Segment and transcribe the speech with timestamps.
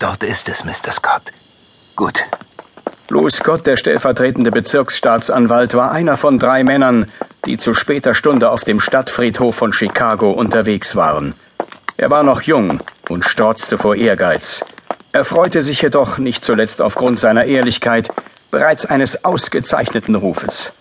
[0.00, 0.92] Dort ist es, Mr.
[0.92, 1.24] Scott.
[1.94, 2.24] Gut.
[3.10, 7.12] Louis Scott, der stellvertretende Bezirksstaatsanwalt, war einer von drei Männern,
[7.44, 11.34] die zu später Stunde auf dem Stadtfriedhof von Chicago unterwegs waren.
[11.98, 14.64] Er war noch jung und strotzte vor Ehrgeiz.
[15.12, 18.08] Er freute sich jedoch, nicht zuletzt aufgrund seiner Ehrlichkeit,
[18.50, 20.72] bereits eines ausgezeichneten Rufes.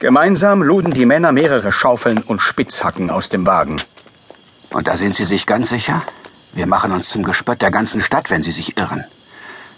[0.00, 3.80] Gemeinsam luden die Männer mehrere Schaufeln und Spitzhacken aus dem Wagen.
[4.70, 6.02] Und da sind Sie sich ganz sicher?
[6.52, 9.04] Wir machen uns zum Gespött der ganzen Stadt, wenn Sie sich irren.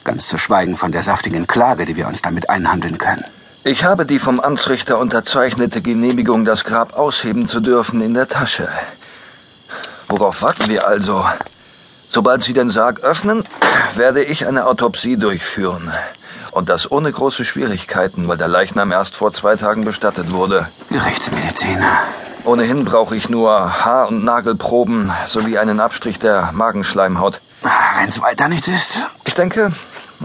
[0.05, 3.25] Ganz zu schweigen von der saftigen Klage, die wir uns damit einhandeln können.
[3.65, 8.69] Ich habe die vom Amtsrichter unterzeichnete Genehmigung, das Grab ausheben zu dürfen, in der Tasche.
[10.09, 11.25] Worauf warten wir also?
[12.09, 13.45] Sobald Sie den Sarg öffnen,
[13.95, 15.93] werde ich eine Autopsie durchführen.
[16.51, 20.69] Und das ohne große Schwierigkeiten, weil der Leichnam erst vor zwei Tagen bestattet wurde.
[20.91, 22.01] Gerichtsmediziner.
[22.45, 27.41] Ohnehin brauche ich nur Haar- und Nagelproben sowie einen Abstrich der Magenschleimhaut.
[27.99, 28.91] Wenn es weiter nichts ist.
[29.25, 29.73] Ich denke,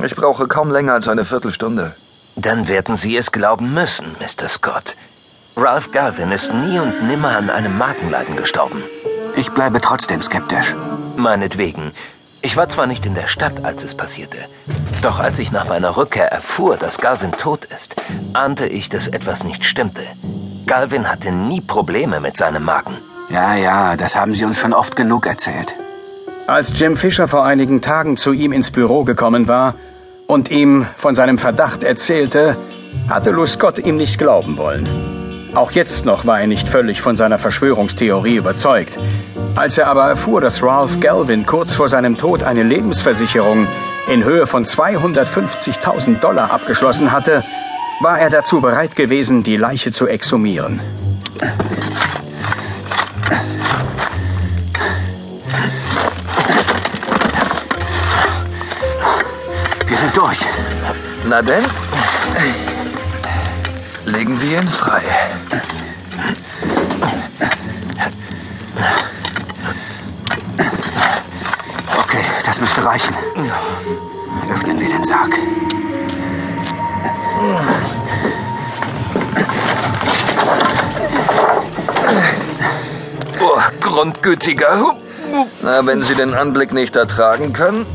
[0.04, 1.96] ich brauche kaum länger als eine Viertelstunde.
[2.36, 4.50] Dann werden Sie es glauben müssen, Mr.
[4.50, 4.96] Scott.
[5.56, 8.84] Ralph Galvin ist nie und nimmer an einem Magenleiden gestorben.
[9.36, 10.76] Ich bleibe trotzdem skeptisch.
[11.16, 11.92] Meinetwegen.
[12.42, 14.38] Ich war zwar nicht in der Stadt, als es passierte,
[15.02, 17.96] doch als ich nach meiner Rückkehr erfuhr, dass Galvin tot ist,
[18.34, 20.02] ahnte ich, dass etwas nicht stimmte.
[20.68, 22.96] Galvin hatte nie Probleme mit seinem Magen.
[23.30, 25.74] Ja, ja, das haben Sie uns schon oft genug erzählt.
[26.46, 29.76] Als Jim Fisher vor einigen Tagen zu ihm ins Büro gekommen war
[30.28, 32.58] und ihm von seinem Verdacht erzählte,
[33.10, 34.88] hatte Lou Scott ihm nicht glauben wollen.
[35.56, 38.98] Auch jetzt noch war er nicht völlig von seiner Verschwörungstheorie überzeugt.
[39.56, 43.68] Als er aber erfuhr, dass Ralph Galvin kurz vor seinem Tod eine Lebensversicherung
[44.08, 47.44] in Höhe von 250.000 Dollar abgeschlossen hatte,
[48.00, 50.80] war er dazu bereit gewesen, die Leiche zu exhumieren.
[59.86, 60.40] Wir sind durch.
[61.26, 61.66] Na denn?
[64.06, 65.02] Legen wir ihn frei.
[72.00, 73.16] Okay, das müsste reichen.
[74.54, 75.38] Öffnen wir den Sarg.
[83.98, 84.94] Grundgütiger.
[85.64, 87.88] Na, wenn Sie den Anblick nicht ertragen können,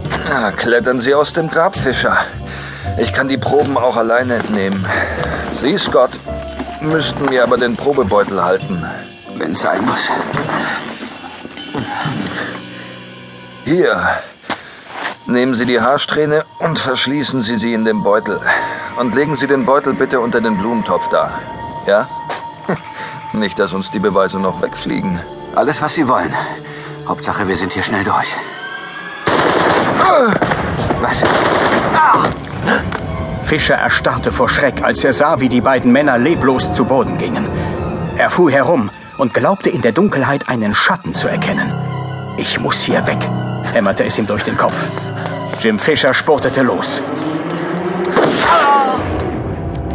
[0.56, 2.16] klettern Sie aus dem Grab, Fischer.
[2.98, 4.84] Ich kann die Proben auch alleine entnehmen.
[5.60, 6.10] Sie, Scott,
[6.80, 8.84] müssten mir aber den Probebeutel halten.
[9.36, 10.10] Wenn es sein muss.
[13.64, 13.96] Hier.
[15.26, 18.40] Nehmen Sie die Haarsträhne und verschließen Sie sie in den Beutel.
[18.98, 21.30] Und legen Sie den Beutel bitte unter den Blumentopf da.
[21.86, 22.08] Ja?
[23.32, 25.20] Nicht, dass uns die Beweise noch wegfliegen.
[25.54, 26.32] Alles, was Sie wollen.
[27.06, 28.36] Hauptsache, wir sind hier schnell durch.
[31.00, 31.22] Was?
[33.44, 37.46] Fischer erstarrte vor Schreck, als er sah, wie die beiden Männer leblos zu Boden gingen.
[38.16, 41.70] Er fuhr herum und glaubte in der Dunkelheit einen Schatten zu erkennen.
[42.38, 43.18] Ich muss hier weg,
[43.74, 44.76] hämmerte es ihm durch den Kopf.
[45.60, 47.02] Jim Fischer spurtete los.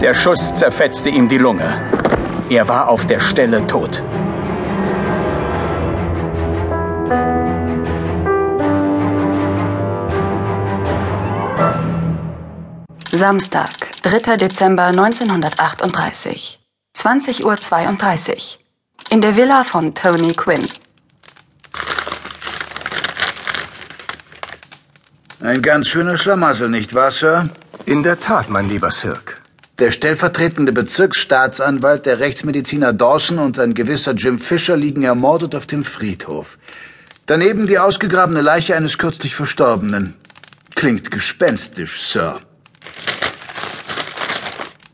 [0.01, 1.81] Der Schuss zerfetzte ihm die Lunge.
[2.50, 4.03] Er war auf der Stelle tot.
[13.17, 13.72] Samstag,
[14.03, 14.38] 3.
[14.38, 16.59] Dezember 1938.
[16.95, 18.38] 20.32 Uhr.
[19.09, 20.67] In der Villa von Tony Quinn.
[25.41, 27.50] Ein ganz schöner Schlamassel, nicht wahr, Sir?
[27.88, 29.41] In der Tat, mein lieber Sirk.
[29.79, 35.83] Der stellvertretende Bezirksstaatsanwalt, der Rechtsmediziner Dawson und ein gewisser Jim Fisher liegen ermordet auf dem
[35.83, 36.59] Friedhof.
[37.25, 40.13] Daneben die ausgegrabene Leiche eines kürzlich Verstorbenen.
[40.75, 42.41] Klingt gespenstisch, Sir.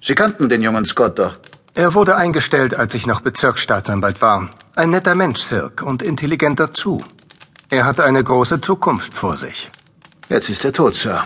[0.05, 1.37] Sie kannten den jungen Scott doch.
[1.75, 4.49] Er wurde eingestellt, als ich noch Bezirksstaatsanwalt war.
[4.75, 7.01] Ein netter Mensch, Sirk, und intelligent dazu.
[7.69, 9.71] Er hatte eine große Zukunft vor sich.
[10.27, 11.25] Jetzt ist er tot, Sir.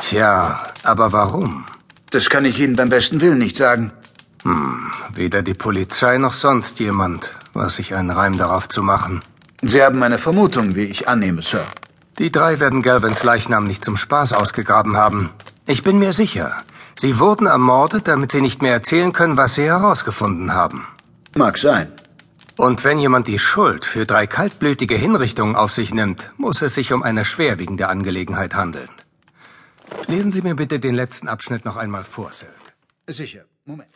[0.00, 1.64] Tja, aber warum?
[2.10, 3.92] Das kann ich Ihnen beim besten Willen nicht sagen.
[5.14, 9.20] Weder die Polizei noch sonst jemand, was sich einen Reim darauf zu machen.
[9.62, 11.64] Sie haben eine Vermutung, wie ich annehme, Sir.
[12.18, 15.30] Die drei werden Galvins Leichnam nicht zum Spaß ausgegraben haben.
[15.66, 16.56] Ich bin mir sicher.
[16.94, 20.86] Sie wurden ermordet, damit sie nicht mehr erzählen können, was sie herausgefunden haben.
[21.34, 21.92] Mag sein.
[22.56, 26.92] Und wenn jemand die Schuld für drei kaltblütige Hinrichtungen auf sich nimmt, muss es sich
[26.92, 28.90] um eine schwerwiegende Angelegenheit handeln.
[30.06, 32.48] Lesen Sie mir bitte den letzten Abschnitt noch einmal vor, Sir.
[33.06, 33.44] Sicher.
[33.64, 33.94] Moment.